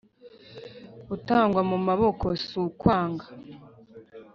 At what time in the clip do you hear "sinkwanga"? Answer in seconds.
2.45-3.25